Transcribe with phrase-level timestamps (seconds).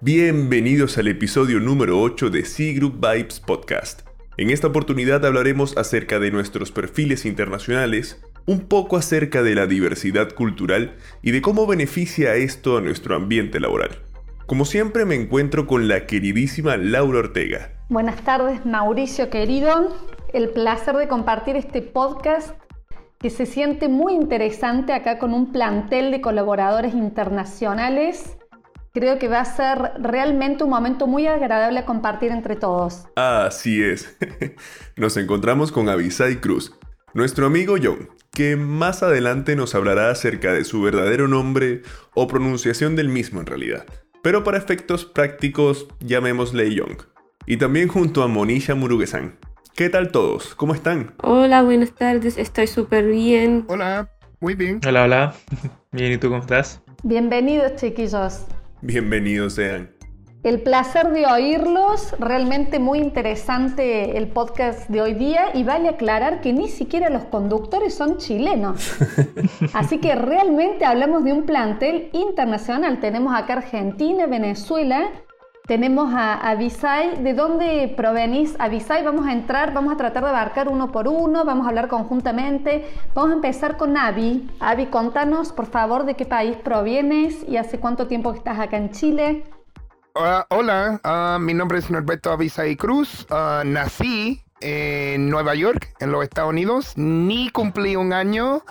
[0.00, 4.08] Bienvenidos al episodio número 8 de C Group Vibes Podcast.
[4.38, 10.32] En esta oportunidad hablaremos acerca de nuestros perfiles internacionales, un poco acerca de la diversidad
[10.32, 13.98] cultural y de cómo beneficia esto a nuestro ambiente laboral.
[14.46, 17.72] Como siempre me encuentro con la queridísima Laura Ortega.
[17.90, 19.94] Buenas tardes Mauricio querido,
[20.32, 22.56] el placer de compartir este podcast
[23.18, 28.38] que se siente muy interesante acá con un plantel de colaboradores internacionales
[28.94, 33.06] Creo que va a ser realmente un momento muy agradable a compartir entre todos.
[33.14, 34.16] Así es.
[34.96, 36.74] Nos encontramos con Avisai Cruz,
[37.14, 41.82] nuestro amigo John, que más adelante nos hablará acerca de su verdadero nombre
[42.14, 43.86] o pronunciación del mismo en realidad.
[44.22, 46.98] Pero para efectos prácticos, llamémosle Young.
[47.46, 49.38] Y también junto a Monisha Murugesan.
[49.78, 50.56] ¿Qué tal todos?
[50.56, 51.14] ¿Cómo están?
[51.22, 52.36] Hola, buenas tardes.
[52.36, 53.64] Estoy súper bien.
[53.68, 54.10] Hola,
[54.40, 54.80] muy bien.
[54.84, 55.34] Hola, hola.
[55.92, 56.82] Bien, ¿y tú cómo estás?
[57.04, 58.44] Bienvenidos, chiquillos.
[58.82, 59.88] Bienvenidos sean.
[60.42, 66.40] El placer de oírlos, realmente muy interesante el podcast de hoy día y vale aclarar
[66.40, 68.96] que ni siquiera los conductores son chilenos.
[69.74, 72.98] Así que realmente hablamos de un plantel internacional.
[72.98, 75.08] Tenemos acá Argentina, Venezuela,
[75.68, 77.22] tenemos a Avisai.
[77.22, 79.04] ¿De dónde provenís, Avisai?
[79.04, 82.90] Vamos a entrar, vamos a tratar de abarcar uno por uno, vamos a hablar conjuntamente.
[83.14, 84.50] Vamos a empezar con Avi.
[84.60, 88.78] Avi, contanos, por favor, de qué país provienes y hace cuánto tiempo que estás acá
[88.78, 89.44] en Chile.
[90.48, 93.26] hola, ah, mi nombre es Norberto Avisai Cruz.
[93.28, 96.94] Ah, nací en Nueva York, en los Estados Unidos.
[96.96, 98.62] Ni cumplí un año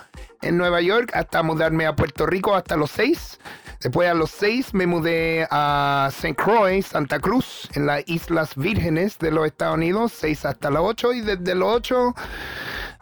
[0.42, 3.38] en Nueva York hasta mudarme a Puerto Rico hasta los seis.
[3.80, 6.34] Después a los seis me mudé a St.
[6.34, 11.12] Croix, Santa Cruz, en las Islas Vírgenes de los Estados Unidos, seis hasta los ocho,
[11.12, 12.14] y desde los ocho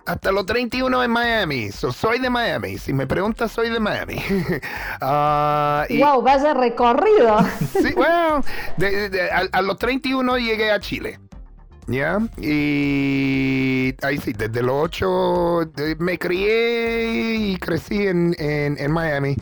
[0.04, 1.70] hasta los 31 en Miami.
[1.72, 2.78] soy de Miami.
[2.78, 4.16] Si me preguntas, soy de Miami.
[5.00, 6.22] ¡Wow!
[6.22, 7.38] Vaya recorrido.
[7.72, 8.42] sí, bueno,
[9.52, 11.18] a, los 31 llegué a Chile.
[11.88, 12.18] ¿Ya?
[12.36, 19.36] Y ahí sí, desde los 8 me crié y crecí en, en, en Miami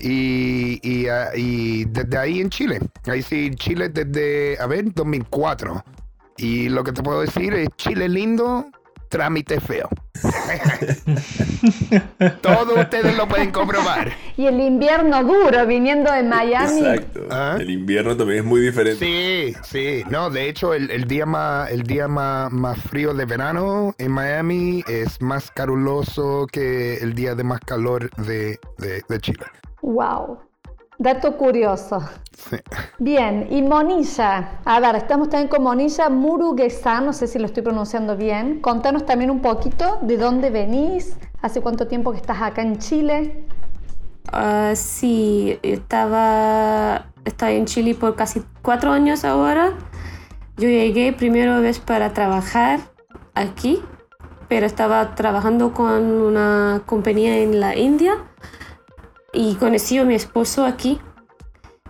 [0.00, 2.80] y, ah, y, desde ahí en Chile.
[3.06, 5.84] Ahí sí, Chile desde, a ver, 2004.
[6.38, 8.66] Y lo que te puedo decir es Chile lindo,
[9.10, 9.90] trámite feo.
[12.40, 14.10] Todos ustedes lo pueden comprobar.
[14.36, 16.80] Y el invierno duro viniendo de Miami.
[16.80, 17.26] Exacto.
[17.30, 17.58] ¿Ah?
[17.60, 19.04] El invierno también es muy diferente.
[19.04, 20.02] Sí, sí.
[20.08, 24.82] No, de hecho, el, día, más, el día más, más, frío de verano en Miami
[24.88, 29.44] es más caluroso que el día de más calor de, de, de Chile.
[29.82, 30.38] Wow.
[30.98, 32.02] Dato curioso.
[32.98, 34.60] Bien, y Monilla.
[34.66, 38.60] A ver, estamos también con Monilla Muruguesa, no sé si lo estoy pronunciando bien.
[38.60, 43.46] Contanos también un poquito de dónde venís, hace cuánto tiempo que estás acá en Chile.
[44.32, 49.72] Uh, sí, estaba, estaba en Chile por casi cuatro años ahora.
[50.58, 52.80] Yo llegué primero vez para trabajar
[53.34, 53.82] aquí,
[54.48, 58.18] pero estaba trabajando con una compañía en la India
[59.32, 61.00] y conocí a mi esposo aquí.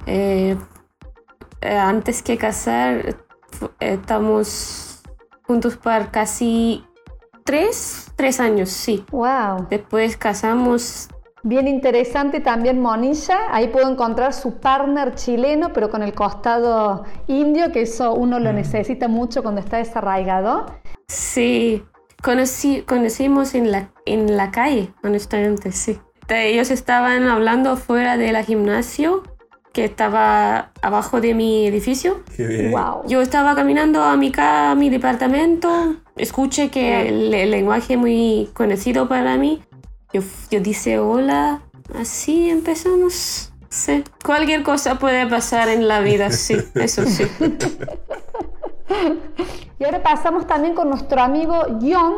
[0.06, 0.56] Eh,
[1.60, 3.16] eh, antes que casar,
[3.80, 5.02] estamos
[5.42, 6.84] juntos por casi
[7.44, 9.04] tres, tres años, sí.
[9.10, 9.66] Wow.
[9.68, 11.08] Después casamos.
[11.42, 17.72] Bien interesante también Monilla, ahí puedo encontrar su partner chileno, pero con el costado indio,
[17.72, 18.56] que eso uno lo mm.
[18.56, 20.66] necesita mucho cuando está desarraigado.
[21.08, 21.82] Sí,
[22.22, 25.98] Conocí, conocimos en la, en la calle, honestamente, sí.
[26.30, 29.24] Este, ellos estaban hablando fuera de la gimnasio
[29.72, 32.22] que estaba abajo de mi edificio.
[32.70, 33.02] Wow.
[33.08, 39.36] Yo estaba caminando a mi, a mi departamento, escuché que el, lenguaje muy conocido para
[39.38, 39.60] mí.
[40.12, 41.62] Yo, yo dice hola,
[41.98, 43.52] así empezamos.
[43.68, 47.24] Sí, cualquier cosa puede pasar en la vida, sí, eso sí.
[49.80, 52.14] y ahora pasamos también con nuestro amigo John,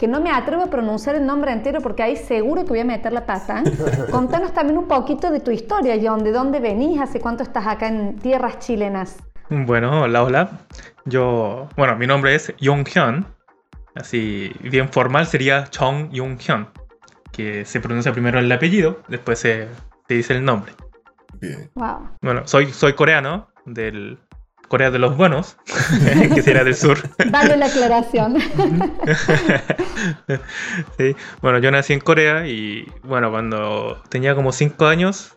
[0.00, 2.86] que no me atrevo a pronunciar el nombre entero porque ahí seguro que voy a
[2.86, 3.62] meter la pata.
[4.10, 7.88] Contanos también un poquito de tu historia, John, de dónde venís, hace cuánto estás acá
[7.88, 9.18] en tierras chilenas.
[9.50, 10.50] Bueno, hola, hola.
[11.04, 13.26] Yo, bueno, mi nombre es Yong Hyun.
[13.94, 16.68] Así bien formal sería Chong Yong Hyun,
[17.30, 19.68] que se pronuncia primero el apellido, después se,
[20.08, 20.72] se dice el nombre.
[21.42, 21.70] Bien.
[21.74, 22.08] Wow.
[22.22, 24.18] Bueno, soy, soy coreano del
[24.70, 25.56] Corea de los Buenos,
[26.32, 26.96] que sería del sur.
[27.28, 28.38] Dale la aclaración.
[30.96, 31.16] sí.
[31.42, 35.36] Bueno, yo nací en Corea y bueno, cuando tenía como 5 años,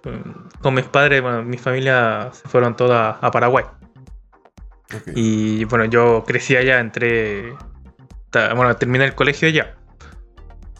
[0.61, 3.65] con mis padres, bueno, mi familia se fueron todas a Paraguay.
[5.15, 7.55] Y bueno, yo crecí allá, entré,
[8.55, 9.75] bueno, terminé el colegio allá.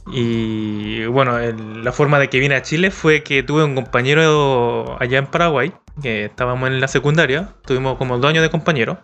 [0.07, 4.97] Y bueno, el- la forma de que vine a Chile fue que tuve un compañero
[4.99, 5.71] allá en Paraguay,
[6.01, 8.99] que estábamos en la secundaria, tuvimos como dos años de compañero.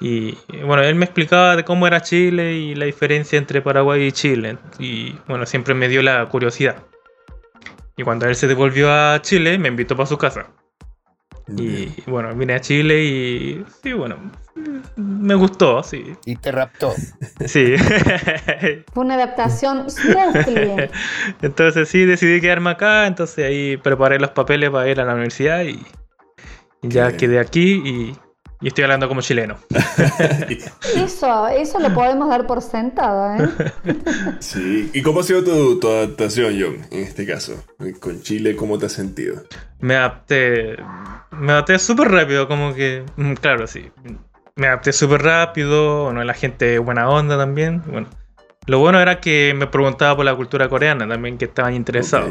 [0.00, 4.12] Y bueno, él me explicaba de cómo era Chile y la diferencia entre Paraguay y
[4.12, 4.58] Chile.
[4.78, 6.82] Y bueno, siempre me dio la curiosidad.
[7.96, 10.48] Y cuando él se devolvió a Chile, me invitó para su casa.
[11.56, 14.16] Y bueno, vine a Chile y sí, bueno,
[14.96, 16.16] me gustó, sí.
[16.24, 16.94] Y te raptó.
[17.46, 17.74] Sí.
[18.92, 19.86] Fue una adaptación
[21.42, 25.62] entonces sí, decidí quedarme acá, entonces ahí preparé los papeles para ir a la universidad
[25.64, 25.84] y,
[26.82, 27.16] y ya bien.
[27.18, 28.16] quedé aquí y,
[28.60, 29.58] y estoy hablando como chileno.
[30.96, 33.48] Eso, eso lo podemos dar por sentado, ¿eh?
[34.38, 34.90] Sí.
[34.94, 37.62] ¿Y cómo ha sido tu, tu adaptación, John, en este caso?
[38.00, 39.42] Con Chile, ¿cómo te has sentido?
[39.80, 40.76] Me adapté,
[41.32, 43.90] me adapté súper rápido, como que, mm, claro, sí.
[44.56, 48.06] Me adapté súper rápido, bueno, la gente buena onda también, bueno.
[48.66, 52.30] Lo bueno era que me preguntaba por la cultura coreana también, que estaban interesados.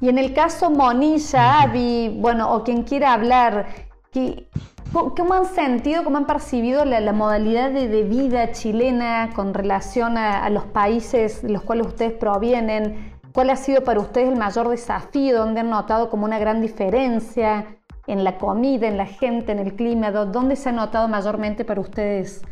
[0.00, 3.66] Y en el caso Monilla, Abby, bueno, o quien quiera hablar,
[4.10, 4.48] ¿qué-
[4.92, 10.18] ¿cómo han sentido, cómo han percibido la, la modalidad de, de vida chilena con relación
[10.18, 13.12] a, a los países de los cuales ustedes provienen?
[13.32, 15.38] ¿Cuál ha sido para ustedes el mayor desafío?
[15.38, 19.74] ¿Dónde han notado como una gran diferencia en la comida, en la gente, en el
[19.74, 20.10] clima?
[20.10, 22.42] ¿Dó- ¿Dónde se ha notado mayormente para ustedes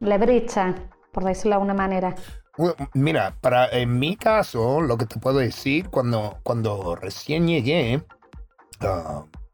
[0.00, 0.74] la brecha,
[1.12, 2.14] por decirlo de alguna manera?
[2.56, 7.94] Bueno, Mira, para en mi caso, lo que te puedo decir, cuando, cuando recién llegué,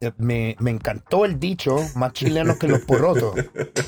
[0.01, 3.35] eh, me, me encantó el dicho, más chileno que los porotos.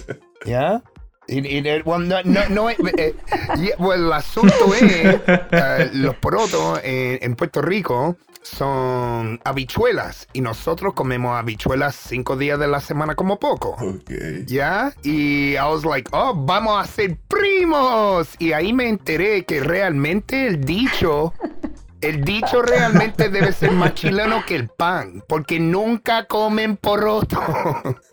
[0.47, 0.83] ¿Ya?
[1.33, 3.15] Y- y- eh, bueno, no, no, no, eh, eh,
[3.57, 4.83] y- bueno, el asunto es,
[5.53, 12.59] eh, los porotos eh, en Puerto Rico son habichuelas y nosotros comemos habichuelas cinco días
[12.59, 13.77] de la semana como poco.
[14.47, 14.93] ¿Ya?
[15.05, 18.29] Y I was like, oh, vamos a ser primos.
[18.41, 21.33] Y ahí me enteré que realmente el dicho,
[22.03, 27.41] el dicho realmente debe ser más chileno que el pan, porque nunca comen poroto.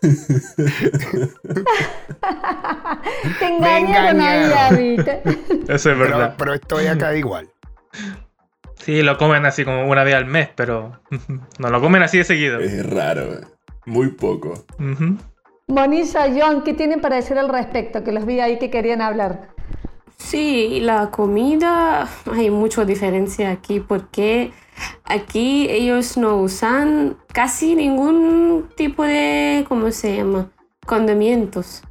[3.38, 4.96] Te engañaron ahí.
[5.68, 6.34] Eso es verdad.
[6.38, 7.48] pero estoy acá igual.
[8.76, 11.00] Sí, lo comen así como una vez al mes, pero
[11.58, 12.60] no lo comen así de seguido.
[12.60, 13.40] Es raro, eh.
[13.86, 14.64] muy poco.
[14.78, 15.18] Ujú.
[15.66, 18.02] Monilla, John, ¿qué tienen para decir al respecto?
[18.02, 19.50] Que los vi ahí que querían hablar.
[20.22, 24.52] Sí, la comida, hay mucha diferencia aquí porque
[25.04, 30.50] aquí ellos no usan casi ningún tipo de, ¿cómo se llama?
[30.86, 31.82] Condimentos.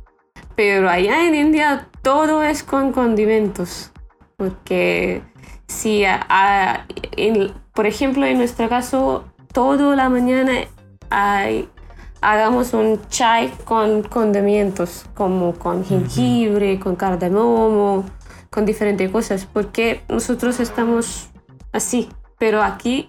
[0.56, 3.92] Pero allá en India todo es con condimentos.
[4.38, 5.24] Porque
[5.68, 6.86] si, a- a-
[7.18, 9.24] en- por ejemplo, en nuestro caso,
[9.54, 10.52] toda la mañana
[11.10, 11.68] hay,
[12.22, 18.06] hagamos un chai con condimentos, como con jengibre, con cardamomo,
[18.50, 21.30] con diferentes cosas, porque nosotros estamos
[21.72, 23.08] así, pero aquí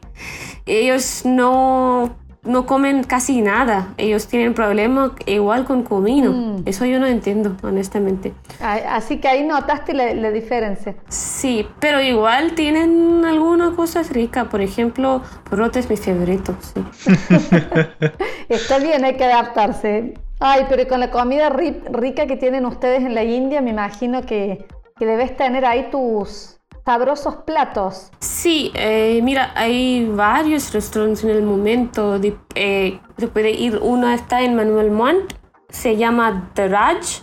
[0.66, 6.62] ellos no, no comen casi nada, ellos tienen problemas igual con comino, Mm.
[6.66, 8.32] eso yo no entiendo, honestamente.
[8.60, 10.94] Ah, Así que ahí notaste la, la diferencia.
[11.08, 16.82] Sí, pero igual tienen algunas cosas ricas, por ejemplo, poroto es mi favorito, sí.
[18.48, 20.14] Está bien, hay que adaptarse.
[20.40, 24.22] Ay, pero con la comida ri- rica que tienen ustedes en la India, me imagino
[24.22, 24.66] que,
[25.00, 28.11] que debes tener ahí tus sabrosos platos.
[28.20, 32.19] Sí, eh, mira, hay varios restaurantes en el momento.
[32.19, 35.33] De, eh, se puede ir, uno está en Manuel Montt,
[35.71, 37.23] se llama The Raj.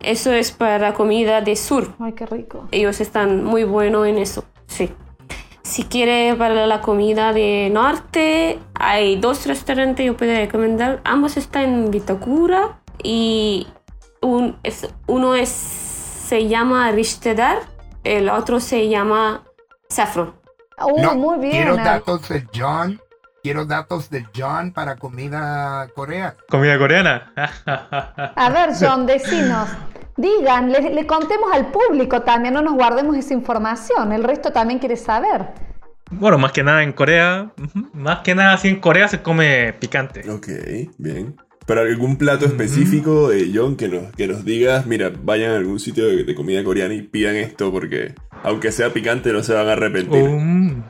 [0.00, 1.94] Eso es para comida de sur.
[2.00, 2.66] Ay, qué rico.
[2.70, 4.90] Ellos están muy buenos en eso, sí.
[5.62, 11.00] Si quiere para la comida de norte, hay dos restaurantes yo puedo recomendar.
[11.04, 13.66] Ambos están en Vitacura y
[14.22, 15.95] un- es- uno es,
[16.26, 17.58] se llama Rishtedar,
[18.02, 19.44] el otro se llama
[19.88, 20.34] Saffron.
[20.78, 21.52] Uh, No, muy bien.
[21.62, 21.84] Quiero ah.
[21.84, 23.00] datos del John.
[23.42, 26.34] Quiero datos del John para comida coreana.
[26.48, 27.32] ¿Comida coreana?
[28.34, 29.68] A ver, John, decinos.
[30.16, 34.12] Digan, le, le contemos al público también, no nos guardemos esa información.
[34.12, 35.46] El resto también quiere saber.
[36.10, 37.52] bueno, más que nada en Corea,
[37.92, 40.28] más que nada así en Corea se come picante.
[40.28, 40.48] Ok,
[40.98, 41.36] bien.
[41.66, 45.80] Pero algún plato específico, eh, John, que nos, que nos digas, mira, vayan a algún
[45.80, 49.68] sitio de, de comida coreana y pidan esto porque aunque sea picante no se van
[49.68, 50.22] a arrepentir.
[50.22, 50.84] Um.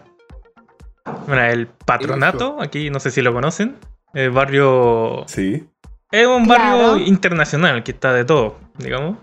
[1.26, 3.76] Bueno, el patronato, aquí no sé si lo conocen,
[4.12, 5.64] el barrio Sí.
[6.12, 6.78] Es un Claro.
[6.92, 9.18] barrio internacional que está de todo, digamos.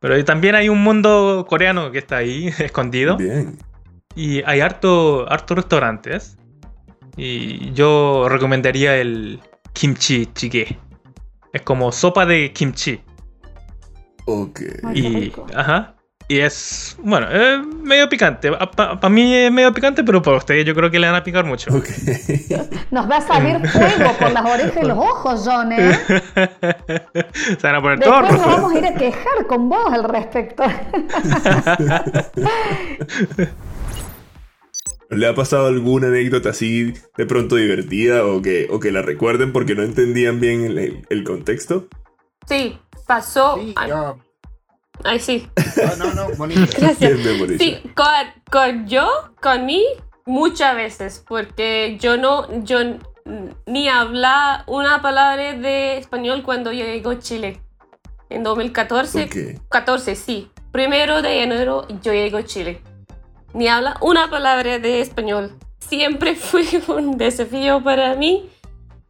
[0.00, 3.16] Pero también hay un mundo coreano que está ahí, escondido.
[3.16, 3.58] Bien.
[4.14, 6.38] Y hay harto, harto restaurantes.
[7.16, 9.40] Y yo recomendaría el
[9.72, 10.78] kimchi jjigae.
[11.52, 13.00] Es como sopa de kimchi.
[14.26, 14.60] Ok.
[14.94, 15.96] Y, ajá.
[16.28, 18.50] Y es, bueno, es medio picante.
[18.50, 21.44] Para mí es medio picante, pero para ustedes yo creo que le van a picar
[21.44, 21.72] mucho.
[21.72, 21.86] Ok.
[22.90, 25.94] Nos va a salir fuego por las orejas y los ojos, John, ¿eh?
[27.32, 30.02] Se van a poner todos Después nos vamos a ir a quejar con vos al
[30.02, 30.64] respecto.
[35.10, 39.52] ¿Le ha pasado alguna anécdota así de pronto divertida o que, o que la recuerden
[39.52, 41.86] porque no entendían bien el, el- contexto?
[42.48, 43.56] Sí, pasó.
[43.56, 44.18] Sí, Ay, yo-
[45.04, 45.46] ay, sí.
[45.98, 46.60] no, no, no, bonito.
[46.78, 47.22] Gracias.
[47.22, 47.58] Bien.
[47.58, 48.06] Sí, con,
[48.50, 49.08] con yo,
[49.40, 49.84] con mí,
[50.24, 52.78] muchas veces, porque yo no, yo
[53.66, 57.60] ni habla una palabra de español cuando yo llego a Chile.
[58.28, 59.60] En 2014, Ok.
[59.68, 60.50] 14, sí.
[60.72, 62.80] Primero de enero yo llego a Chile.
[63.54, 65.52] Ni habla una palabra de español.
[65.78, 68.48] Siempre fue un desafío para mí,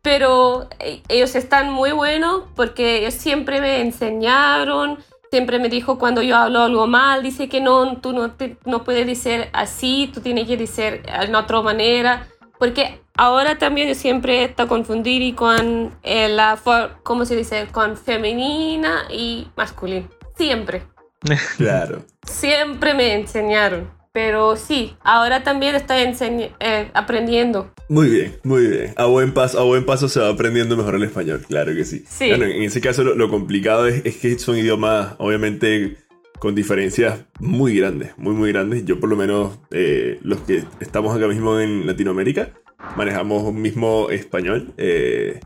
[0.02, 4.98] pero eh, ellos están muy buenos porque ellos siempre me enseñaron,
[5.30, 8.84] siempre me dijo cuando yo hablo algo mal, dice que no, tú no, te- no
[8.84, 12.28] puedes decir así, tú tienes que decir de otra manera,
[12.58, 16.58] porque ahora también yo siempre está confundir y con eh, la,
[17.02, 17.66] ¿cómo se dice?
[17.72, 20.06] Con femenina y masculina.
[20.36, 20.84] Siempre.
[21.56, 22.04] Claro.
[22.24, 23.90] Siempre me enseñaron.
[24.16, 27.70] Pero sí, ahora también estoy enseñ- eh, aprendiendo.
[27.90, 28.94] Muy bien, muy bien.
[28.96, 32.02] A buen paso, a buen paso se va aprendiendo mejor el español, claro que sí.
[32.08, 32.30] Sí.
[32.30, 35.98] Bueno, en ese caso lo, lo complicado es, es que son idiomas, obviamente,
[36.38, 38.86] con diferencias muy grandes, muy, muy grandes.
[38.86, 42.52] Yo por lo menos, eh, los que estamos acá mismo en Latinoamérica,
[42.96, 44.72] manejamos un mismo español.
[44.78, 45.40] eh,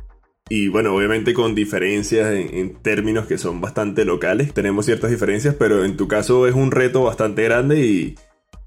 [0.49, 4.55] y bueno, obviamente con diferencias en, en términos que son bastante locales.
[4.55, 8.15] Tenemos ciertas diferencias, pero en tu caso es un reto bastante grande y,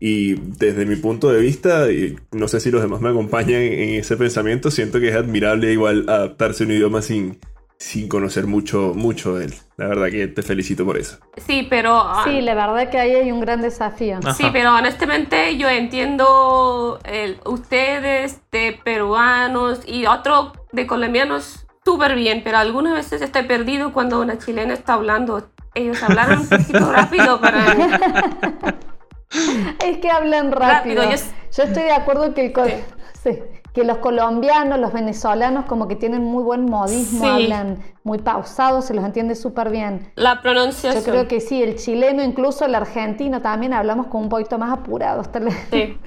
[0.05, 3.95] y desde mi punto de vista, y no sé si los demás me acompañan en
[3.95, 7.39] ese pensamiento, siento que es admirable igual adaptarse a un idioma sin,
[7.77, 9.53] sin conocer mucho, mucho de él.
[9.77, 11.19] La verdad que te felicito por eso.
[11.48, 11.93] Sí, pero...
[12.01, 14.19] ah, Sí, la verdad que ahí hay un gran desafío.
[14.25, 14.33] Ah.
[14.33, 14.51] Sí, Ajá.
[14.51, 22.57] pero honestamente yo entiendo el- ustedes de peruanos y otros de colombianos súper bien, pero
[22.57, 25.50] algunas veces estoy perdido cuando una chilena está hablando.
[25.75, 27.83] Ellos hablaron un poquito rápido para mí.
[29.85, 31.01] Es que hablan rápido.
[31.01, 31.09] Rápido, yo...
[31.57, 32.73] yo- estoy de acuerdo que, el co- Sí.
[33.23, 33.39] sí,
[33.73, 37.29] que los colombianos, los venezolanos, como que tienen muy buen modismo, Sí.
[37.29, 40.11] hablan muy pausados, se los entiende súper bien.
[40.15, 41.03] La Yo pronunciación.
[41.03, 45.31] creo que sí, el chileno, incluso el argentino, también hablamos con un poquito más apurados.
[45.31, 45.55] tal vez.
[45.71, 45.97] Sí.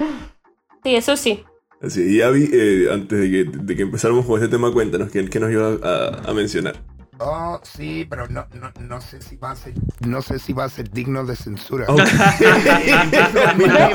[0.85, 1.45] Sí, eso sí.
[1.83, 5.29] Así, y Abby, eh, antes de que, de que empezáramos con este tema, cuéntanos, ¿qué,
[5.29, 6.77] qué nos iba a, a mencionar?
[7.19, 9.73] Oh, sí, pero no, no, no sé si va a ser,
[10.07, 11.87] no sé si va a ser digno de censura.
[11.89, 11.99] Ok.
[12.01, 12.13] Vos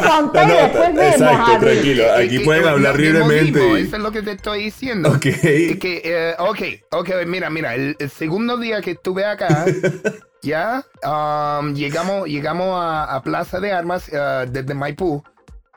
[0.07, 2.03] contá y La nota, después vemos, Exacto, tranquilo.
[2.17, 3.59] Aquí pueden hablar libremente.
[3.59, 5.11] mismo, y- Eso es lo que te estoy diciendo.
[5.11, 5.25] Ok.
[5.27, 6.59] Es que, eh, ok,
[6.91, 9.65] ok, mira, mira, el, el segundo día que estuve acá,
[10.41, 15.23] ya, um, llegamos, llegamos a, a Plaza de Armas eh, desde Maipú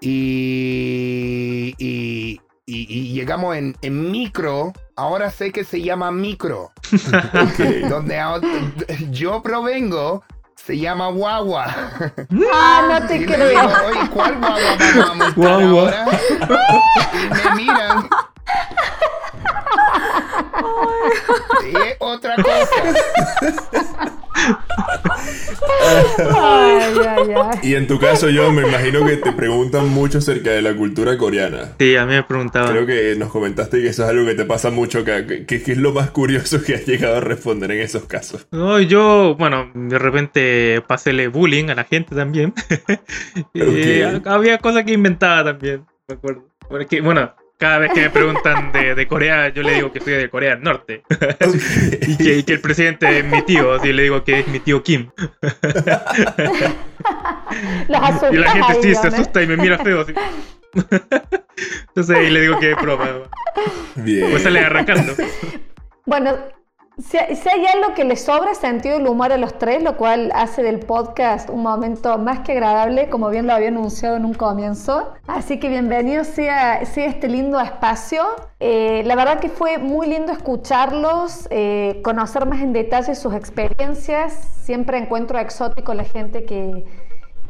[0.01, 7.59] y, y, y- y llegamos en, en micro, ahora sé que se llama micro, Ok.
[7.89, 8.19] donde
[9.11, 10.23] yo provengo,
[10.57, 11.67] se llama guagua.
[12.53, 13.49] Ah, no te Y creo.
[13.49, 15.83] digo, oye, ¿cuál guagua vamos a Guagua.
[15.83, 16.07] ahora?
[17.13, 18.09] Y me miran.
[21.71, 24.14] Y es otra cosa.
[26.35, 27.59] Ay, ay, ay.
[27.63, 31.17] Y en tu caso, yo me imagino que te preguntan mucho acerca de la cultura
[31.19, 31.73] coreana.
[31.79, 32.71] Sí, a mí me preguntaban.
[32.71, 35.27] Creo que nos comentaste que eso es algo que te pasa mucho acá.
[35.27, 38.47] ¿Qué, qué es lo más curioso que has llegado a responder en esos casos?
[38.51, 42.53] No, yo, bueno, de repente paséle bullying a la gente también.
[43.53, 43.63] y
[44.21, 44.27] Ok.
[44.27, 46.49] había cosas que inventaba también, me acuerdo.
[46.69, 50.13] Porque, bueno, cada vez que me preguntan de, de Corea, yo le digo que soy
[50.13, 51.03] de Corea del Norte.
[52.07, 54.61] y, que, y que el presidente es mi tío, así le digo que es mi
[54.61, 55.11] tío Kim.
[57.89, 60.03] Los Y la gente ahí, sí se asusta y me mira feo.
[60.03, 60.13] Así.
[61.89, 63.09] Entonces ahí le digo que es broma.
[63.95, 64.31] Bien.
[64.31, 65.15] Pues sale arrancando.
[66.05, 66.37] Bueno,
[66.99, 70.31] si, si hay algo que le sobra sentido del humor a los tres, lo cual
[70.35, 74.35] hace del podcast un momento más que agradable, como bien lo había anunciado en un
[74.35, 75.13] comienzo.
[75.27, 78.23] Así que bienvenido sea, sea este lindo espacio.
[78.61, 84.33] Eh, la verdad que fue muy lindo escucharlos, eh, conocer más en detalle sus experiencias.
[84.63, 86.85] Siempre encuentro exótico la gente que,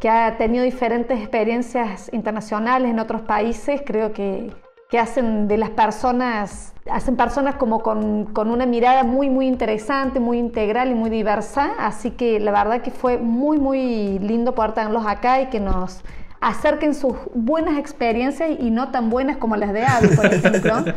[0.01, 3.83] que ha tenido diferentes experiencias internacionales en otros países.
[3.85, 4.53] Creo que
[4.95, 10.21] que hacen de las personas, hacen personas como con, con una mirada muy, muy interesante,
[10.21, 11.71] muy integral y muy diversa.
[11.81, 16.03] Así que la verdad que fue muy, muy lindo poder tenerlos acá y que nos
[16.41, 20.85] acerquen sus buenas experiencias y no tan buenas como las de Abby, por ejemplo.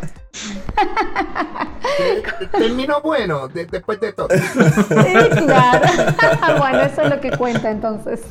[2.51, 4.27] Terminó bueno de- después de todo.
[4.29, 5.87] Sí, claro.
[6.59, 8.21] bueno, eso es lo que cuenta entonces.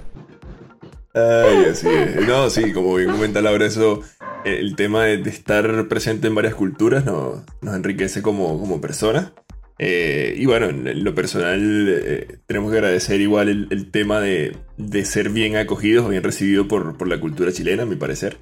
[1.17, 2.27] Ay, así es.
[2.27, 4.03] No, sí, como bien comenta Laura, eso,
[4.45, 9.33] el tema de, de estar presente en varias culturas nos, nos enriquece como, como personas.
[9.79, 14.57] Eh, y bueno, en, lo personal eh, tenemos que agradecer igual el, el tema de,
[14.77, 18.37] de ser bien acogidos, bien recibidos por, por la cultura chilena, a mi parecer.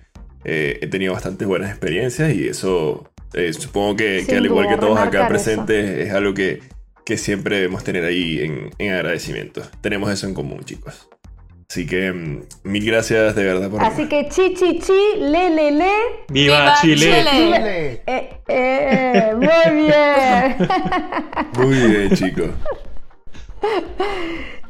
[0.45, 4.77] Eh, he tenido bastantes buenas experiencias y eso eh, supongo que, que al igual que
[4.77, 5.29] todos acá eso.
[5.29, 6.61] presentes es algo que,
[7.05, 9.63] que siempre debemos tener ahí en, en agradecimiento.
[9.81, 11.09] Tenemos eso en común, chicos.
[11.69, 13.83] Así que mm, mil gracias de verdad por...
[13.83, 15.93] Así que chi, chi, chi, le, le, le.
[16.29, 16.97] ¡Viva, ¡Viva Chile!
[16.97, 17.31] Chile!
[17.31, 18.03] Chile.
[18.07, 20.69] Eh, eh, muy bien.
[21.59, 22.51] Muy bien, chicos.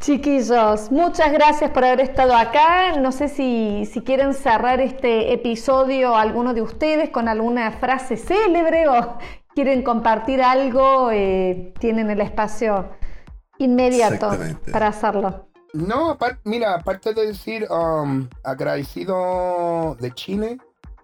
[0.01, 2.97] Chiquillos, muchas gracias por haber estado acá.
[3.01, 8.87] No sé si, si quieren cerrar este episodio alguno de ustedes con alguna frase célebre
[8.87, 9.19] o
[9.55, 12.91] quieren compartir algo, eh, tienen el espacio
[13.59, 14.31] inmediato
[14.71, 15.49] para hacerlo.
[15.75, 20.59] No, apar- mira, aparte de decir um, agradecido de Chile,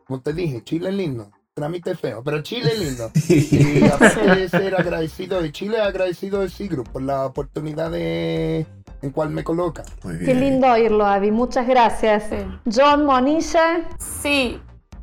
[0.06, 1.30] como te dije, Chile es lindo.
[1.54, 3.10] Trámite feo, pero Chile es lindo.
[3.28, 8.64] Y aparte de ser agradecido de Chile, agradecido de Sigru por la oportunidad de,
[9.02, 9.82] en cual me coloca.
[10.04, 10.26] Muy bien.
[10.26, 11.30] Qué lindo oírlo, Avi.
[11.32, 12.24] Muchas gracias.
[12.30, 12.36] Sí.
[12.72, 13.88] John, Monilla.
[13.98, 14.60] Sí,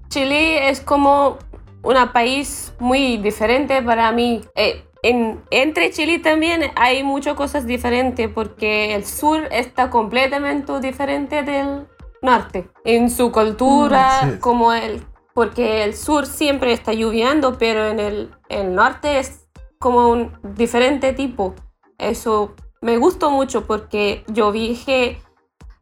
[0.07, 1.37] Chile es como
[1.83, 4.41] un país muy diferente para mí.
[4.55, 11.43] Eh, en, entre Chile también hay muchas cosas diferentes porque el sur está completamente diferente
[11.43, 11.87] del
[12.21, 12.69] norte.
[12.83, 14.39] En su cultura, Mm, sí.
[14.39, 15.03] como el...
[15.33, 19.47] Porque el sur siempre está lloviendo, pero en el, el norte es
[19.77, 21.53] como un diferente tipo.
[21.99, 25.21] Eso me gustó mucho porque yo viajé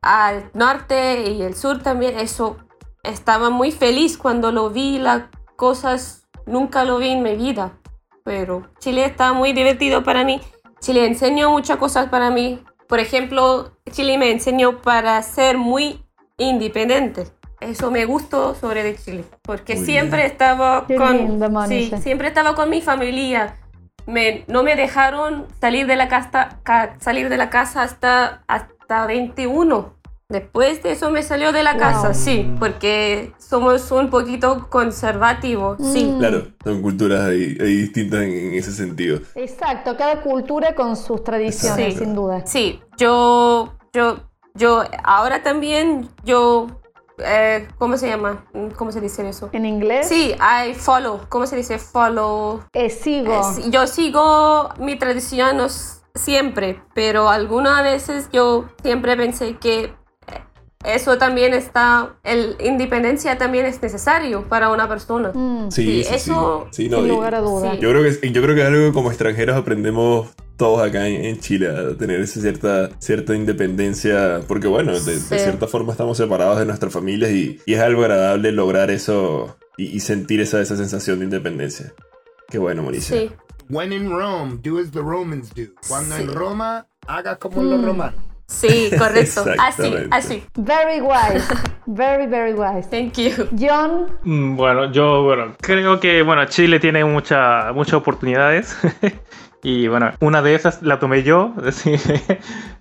[0.01, 2.19] al norte y el sur también.
[2.19, 2.57] Eso
[3.03, 5.23] estaba muy feliz cuando lo vi, las
[5.55, 7.79] cosas nunca lo vi en mi vida.
[8.25, 10.41] Pero Chile está muy divertido para mí.
[10.81, 12.59] Chile enseñó muchas cosas para mí.
[12.87, 16.03] Por ejemplo, Chile me enseñó para ser muy
[16.37, 17.27] independiente.
[17.61, 20.31] Eso me gustó sobre de Chile, porque Muy siempre bien.
[20.31, 21.97] estaba Qué con lindo, sí, Monisha.
[21.99, 23.55] siempre estaba con mi familia.
[24.07, 29.05] Me, no me dejaron salir de la casa, ca- salir de la casa hasta, hasta
[29.07, 29.94] 21.
[30.35, 31.79] Después de eso me salió de la Wow.
[31.79, 36.05] casa, sí, porque somos un poquito conservativos, sí.
[36.05, 36.17] Mm.
[36.17, 39.19] Claro, son culturas ahí, ahí distintas en, en ese sentido.
[39.35, 41.99] Exacto, cada cultura con sus tradiciones, Sí.
[41.99, 42.43] sin duda.
[42.47, 44.17] Sí, yo, yo,
[44.55, 46.67] yo, ahora también, yo,
[47.19, 48.45] eh, ¿cómo se llama?
[48.77, 49.49] ¿Cómo se dice eso?
[49.53, 51.77] En inglés, Sí, I follow, ¿cómo se dice?
[51.77, 52.63] Follow.
[52.73, 53.31] eh, sigo.
[53.31, 55.57] Eh, Yo sigo mi tradición
[56.15, 59.93] siempre, pero algunas veces yo siempre pensé que
[60.87, 65.31] eso también está, el independencia también es necesario para una persona.
[65.33, 66.83] Mm, Sí, Sí, sí, eso- sí.
[66.83, 67.73] Sí, no, sin lugar a dudas.
[67.75, 67.79] Sí.
[67.81, 71.25] Yo creo que yo creo que es algo que como extranjeros aprendemos todos acá en,
[71.25, 76.17] en Chile a tener esa cierta cierta independencia porque bueno de, de cierta forma estamos
[76.17, 80.61] separados de nuestras familias y, y es algo agradable lograr eso y, y sentir esa,
[80.61, 81.93] esa sensación de independencia.
[82.49, 83.17] Qué bueno, Mauricio.
[83.17, 83.31] Sí,
[83.69, 85.63] When in Rome, do as the Romans do.
[85.89, 86.21] Cuando Sí.
[86.21, 87.85] en Roma, haga como los Mm.
[87.85, 88.21] romanos.
[88.47, 89.45] Sí, correcto.
[89.59, 90.43] así, así.
[90.55, 91.45] Very wise,
[91.85, 92.87] very, very wise.
[92.89, 93.47] Thank you.
[93.59, 98.77] John, Mm, Bueno, yo bueno, creo que bueno, Chile tiene mucha, muchas oportunidades.
[99.65, 101.51] y bueno, una de esas la tomé yo.
[101.65, 101.95] así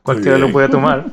[0.03, 1.07] Cualquiera lo puede tomar.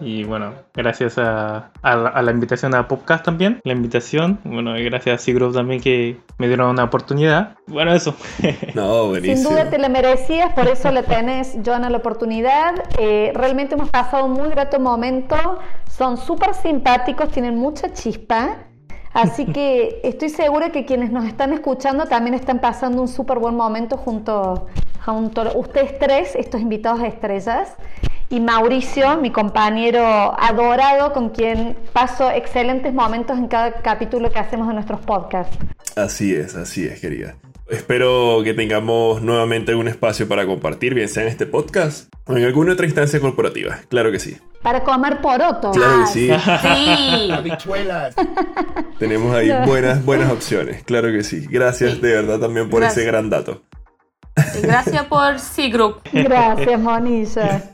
[0.00, 3.60] Y bueno, gracias a, a la, a la invitación a Podcast también.
[3.62, 4.40] La invitación.
[4.42, 7.56] Bueno, y gracias a Sigroup también que me dieron una oportunidad.
[7.68, 8.16] Bueno, eso.
[8.74, 9.36] No, buenísimo.
[9.36, 12.74] sin duda te la merecías, por eso le tenés, John, a la oportunidad.
[12.98, 15.36] Eh, realmente hemos pasado un muy grato momento.
[15.88, 18.56] Son súper simpáticos, tienen mucha chispa.
[19.14, 23.54] Así que estoy segura que quienes nos están escuchando también están pasando un súper buen
[23.54, 24.68] momento junto,
[25.04, 27.74] junto a ustedes tres, estos invitados estrellas.
[28.30, 34.68] Y Mauricio, mi compañero adorado, con quien paso excelentes momentos en cada capítulo que hacemos
[34.68, 35.54] de nuestros podcasts.
[35.96, 37.34] Así es, así es, querida.
[37.68, 42.44] Espero que tengamos nuevamente algún espacio para compartir, bien sea en este podcast o en
[42.44, 43.78] alguna otra instancia corporativa.
[43.88, 44.36] Claro que sí.
[44.62, 45.70] Para comer poroto.
[45.72, 46.28] Claro que Ah, sí.
[46.62, 47.30] Sí.
[47.32, 48.14] Habichuelas.
[48.98, 50.82] Tenemos ahí buenas, buenas opciones.
[50.84, 51.46] Claro que sí.
[51.48, 52.00] Gracias Sí.
[52.00, 53.62] de verdad también por ese gran dato.
[54.62, 56.00] Gracias por C Group.
[56.12, 57.70] Gracias, Monilla.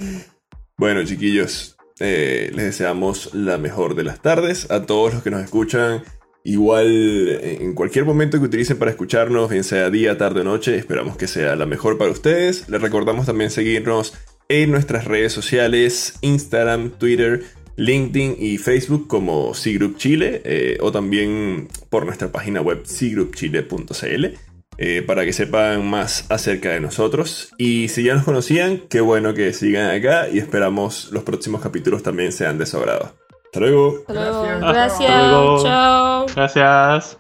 [0.77, 5.43] Bueno, chiquillos, eh, les deseamos la mejor de las tardes a todos los que nos
[5.43, 6.03] escuchan.
[6.49, 10.79] Igual eh, en cualquier momento que utilicen para escucharnos, bien sea día, tarde o noche,
[10.79, 12.71] esperamos que sea la mejor para ustedes.
[12.71, 14.15] Les recordamos también seguirnos
[14.49, 17.43] en nuestras redes sociales, Instagram, Twitter,
[17.77, 24.25] LinkedIn y Facebook como C-Group Chile eh, o también por nuestra página web cgroupchile.cl
[24.79, 27.53] eh, para que sepan más acerca de nosotros.
[27.59, 32.03] Y si ya nos conocían, qué bueno que sigan acá y esperamos los próximos capítulos
[32.03, 33.28] también sean de su agrado.
[33.49, 33.95] Hasta luego.
[34.01, 34.43] Hasta luego.
[34.43, 34.61] Gracias.
[34.61, 35.11] Gracias.
[35.11, 35.63] Hasta luego.
[35.63, 36.27] Chao.
[36.35, 37.19] Gracias.